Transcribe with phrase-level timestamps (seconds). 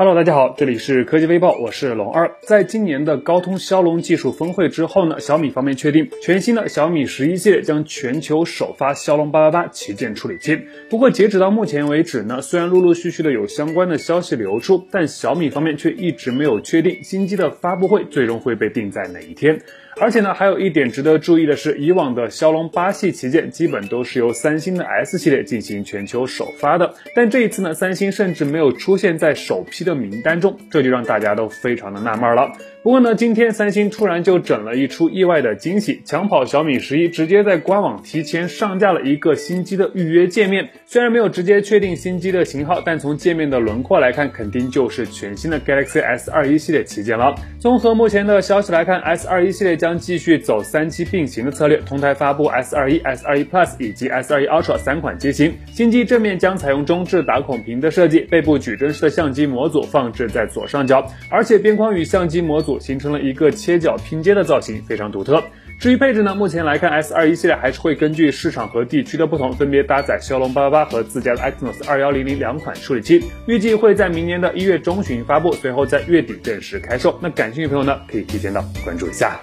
[0.00, 2.34] Hello，大家好，这里是科技微报，我是龙二。
[2.40, 10.58] 在今年的高通骁龙技术峰会之后呢，小米方面确定全新的小米十一系列将全球首发骁龙八八八旗舰处理器。
[10.88, 19.60] 不过截止到目前为止呢，虽然陆陆续续的有相关的消息流出，但小米方面却一直没有确定新机的发布会最终会被定在哪一天。
[20.00, 32.50] 而且呢，还有一点值得注意的是，以往的骁龙八系旗舰基本都是由三星的 S 系列进行全球首发的，但这一次呢，三星甚至没有出现在首批的名单中，这就让大家都非常的纳闷了。
[32.82, 40.70] 不过呢，今天三星突然就整了一出意外的惊喜，抢跑小米十一，直接在官网提前上架了一个新机的预约界面。
[40.86, 47.34] 虽然没有直接确定新机的型号，但从界面的轮廓来看，肯定就是全新的 Galaxy S 二一系列旗舰了。
[47.58, 55.54] 综合目前的消息来看，S 二一系列将继续走三期并行的策略，同台发布 S 二一、S 二一 Plus 以及 S 二一 Ultra 三款机型。
[55.72, 62.80] 新机正面将采用中置打孔屏的设计，背部矩阵式的相机模组放置在左上角，而且边框与相机模组。
[62.80, 65.44] 形成了一个切角拼接的造型，非常独特。
[65.78, 77.18] 至于配置呢，目前来看，S 二一系列还是会根据市场和地区的不同，分别搭载骁龙八八八和自家的 Exynos 二幺零零两款处理器，预计会在明年的一月中旬发布，随后在月底正式开售。
[77.22, 79.40] 那感兴趣朋友呢，可以提前的关注一下。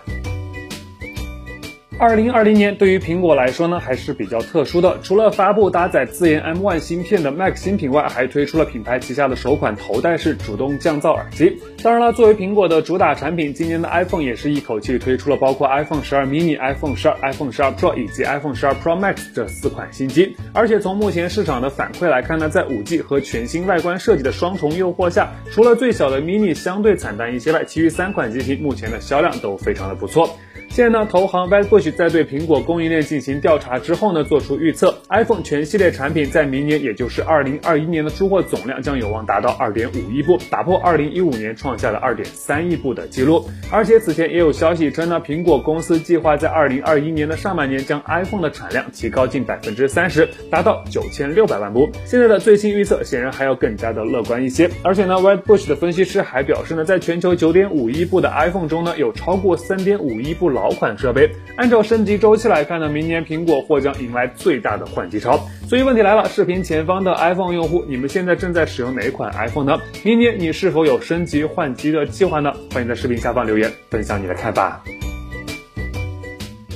[2.00, 5.00] 二零二零年对于苹果来说呢，还是比较特殊的。
[5.02, 11.60] 除了发布搭载自研 M1 芯片的 Mac 新品外，还推出了品牌旗下的首款头戴式主动降噪耳机。
[11.82, 20.36] 当然了，作为苹果的主打产品，今年的 iPhone 也是一口气推出了包括 iPhone 十二 mini、iPhone 十二、iPhone 十二 Pro 以及 iPhone 十二 Pro Max 这四款新机。
[20.54, 30.38] 而且从目前市场的反馈来看呢，在五 G 和全新外观设计的双重诱惑下，除了最小的 mini 相对惨淡一些外，其余三款机型目前的销量都非常的不错。
[30.78, 43.44] 现在呢，投行 Wedbush 在对苹果供应链进行调查之后呢，做出预测，iPhone 全系列产品在明年，也就是二零二一年的出货总量将有望达到二点五亿部，打破二零一五年创下的二点三亿部的记录。
[43.72, 51.90] 而且此前也有消息称呢，苹果公司计划在二零二一年的上半年将 iPhone 的产量提高近百分之三十，达到九千六百万部。
[52.06, 54.70] 现在的最新预测显然还要更加的乐观一些。
[54.84, 60.67] 而且呢，Wedbush 的分析师还表示呢，在全球九点五亿部的 iPhone 中呢，有超过三点五亿部老。
[60.68, 65.40] 老款设备，按照升级周期来看呢，明年苹果或将迎来最大的换机潮。
[65.66, 69.80] 所以问题来了，视频前方的 iPhone 用户，你们现在正在使用哪款 iPhone 呢？
[70.04, 72.52] 明年你是否有升级换机的计划呢？
[72.74, 74.84] 欢迎在视频下方留言分享你的看法。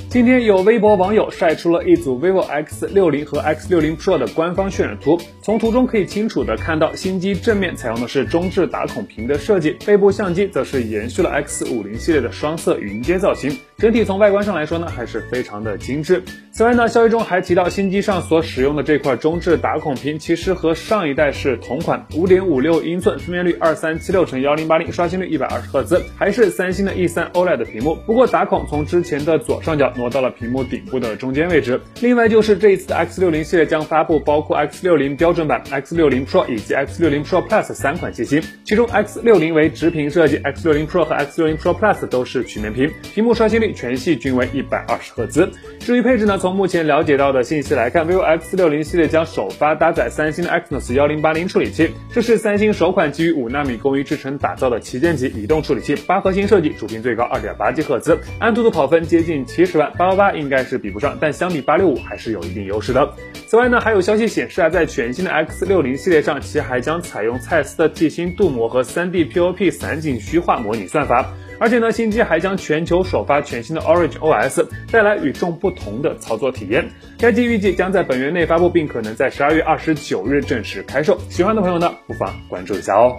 [0.08, 13.56] 今天有微博网友晒出了一组 vivo X 六零和 X 六零 Pro 的官方渲染图，从图中可以清楚的看到，新机正面采用的是中置打孔屏的设计，背部相机则是延续了 X 五零系列的双色云阶造型。
[13.82, 16.22] 整体从外观上来说呢，还是非常的精致。
[16.52, 27.96] 此外呢，消息中还提到，新机上所使用的这块中置打孔屏，其实和上一代是同款，五点五六英寸，分辨率二三七六乘幺零八零，刷新率一百二十赫兹，还是三星的 E 三 OLED 屏幕。
[28.06, 31.80] 不过打孔从之前的左上角挪到了屏幕顶部的中间位置。
[32.00, 40.86] 另外就是这一次的 X 六零系列将发布包括 X 六零标准版、X 六零 Pro 以及 X 六零 Pro Plus 三款机型，其中 X 六零为直屏设计，X 六零
[40.86, 43.71] Pro 和 X 六零 Pro Plus 都是曲面屏，屏幕刷新率。
[43.72, 45.50] 全系均为一百二十赫兹。
[45.80, 46.38] 至于配置呢？
[46.38, 63.08] 从目前了解到的信息来看，vivo X 六零系列将首发搭载三星的 Exynos 幺零八零处理器，这是三星首款基于五纳米工艺制成打造的旗舰级移动处理器，八核心设计，主频最高二点八 G 赫兹，安兔兔跑分接近七十万，八八八应该是比不上，但相比八六五还是有一定优势的。
[63.46, 71.32] 此外呢，还有消息显示啊，在全新的 X 六零系列上，其还将采用蔡司的 T 芯镀膜和三 D POP 散景虚化模拟算法。
[71.62, 76.90] 而且呢，新机还将全球首发全新的 Orange OS，带来与众不同的操作体验。
[77.16, 81.16] 该机预计将在本月内发布，并可能在十二月二十九日正式开售。
[81.28, 83.16] 喜欢的朋友呢，不妨关注一下哦。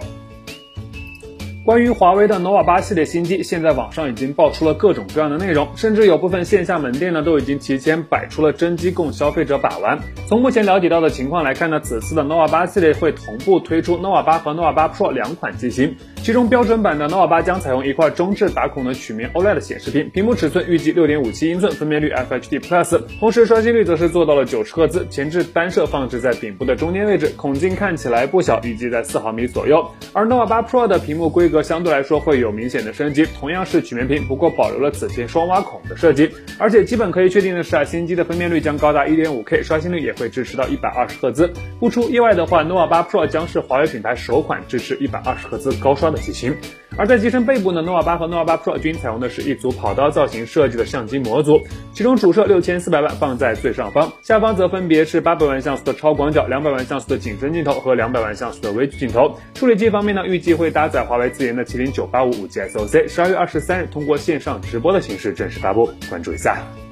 [1.64, 9.98] 关于华为的 nova 八系列新机，现在网上已经爆出了各种各样的内容，甚至有部分线下门店呢都已经提前摆出了真机供消费者把玩。
[10.28, 15.96] 从目前了解到的情况来看呢，此次的 nova 八系列会同步推出 nova 八和 nova 八 Pro 两款机型。
[16.24, 25.06] 其中标准版的 nova 八将采用一块中置打孔的曲面 OLED 显示屏，屏幕尺寸预计六点五七英寸，分辨率 FHD Plus，同时刷新率则是做到了九十赫兹。
[25.10, 29.86] 前置单摄放置在顶部的中间位置，孔径看起来不小，预计在四毫米左右。
[30.14, 36.30] 而 nova 八 Pro 的屏幕规格相对来说会有明显的升级，同样是曲面屏，不过保留了此前双挖孔的设计。
[36.58, 41.52] 而且基本可以确定的是啊，新机的分辨率将高达一点五 K，刷新率也会支持到一百二十赫兹。
[41.78, 46.24] 不出意外的话，nova 八 Pro 将是华为品牌首款支持一百二十赫兹高刷的。
[46.24, 46.56] 机型。
[46.96, 51.60] 而在机身背部呢，nova 八和 nova 八 Pro 均采用的是一组跑道造型设计的相机模组，
[51.92, 59.36] 其中主摄六千四百万放在最上方，下方则分别是八百万像素的超广角、两百万像素的景深镜头和两百万像素的微距镜头。
[59.54, 66.83] 处理器方面呢，预计会搭载华为自研的麒麟九八五五 G SoC，十二月二十三日通过线上直播的形式正式发布，关注一下。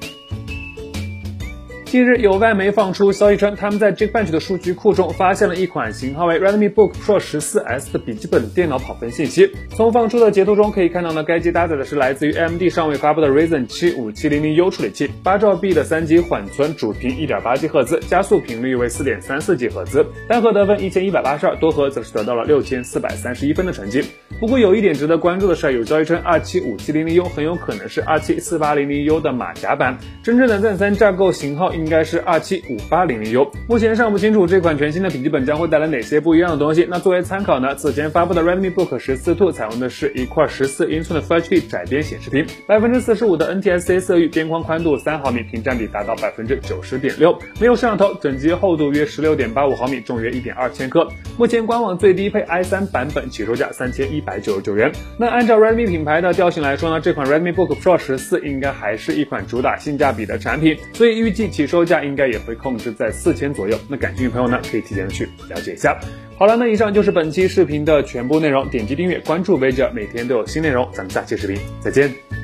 [1.92, 9.52] 近日有外媒放出消息称，他们在 Geekbench 的数据库中发现了一款型号为 Redmi Book Pro 十四 S 的笔记本电脑跑分信息。
[9.76, 24.02] 从放出的截图中可以看到呢，该机搭载的是来自于 AMD 尚未发布的 Ryzen 七五七零零 U 处理器，八兆 B 的三级缓存，主频一点八 G 赫兹，加速频率为四点三四 G 赫兹，单核得分一千一百八十二，多核则是得到了六千四百三十一分的成绩。
[24.40, 32.62] 不过有一点值得关注的是，有消息称二七五七零零 U 很有可能是二七四八零零 U 的马甲版，真正的 Zen 三架构型号应该是二七。
[32.70, 36.86] 五八零零 U，目前尚不清楚这款全新的笔记本将会带来哪些不一样的东西。
[36.88, 51.06] 那作为参考呢，此前发布的 Redmi Book 十四 Two 采用的是一块十四英寸的 Full HD 窄边显示屏，百分之四十五的 NTSC 色域，边框宽度三毫米，屏占比达到百分之九十点六，没有摄像头，整机厚度约十六点八五毫米，重约一点二千克。
[51.36, 54.90] 目前官网最低配 i 三版本起售价三千一百九十九元。
[55.18, 63.78] 那按照 Redmi 品牌的调性来说呢，这款 Redmi Book Pro 十四应该还是一款主打性价比的产品，所以预计起售价应该也会控制在四千左右。
[63.88, 65.98] 那感兴趣朋友呢，可以提前去了解一下。
[66.36, 68.68] 好了，那以上就是本期视频的全部内容。
[68.68, 70.88] 点击订阅关注微哲，每天都有新内容。
[70.92, 72.41] 咱们下期视频再见。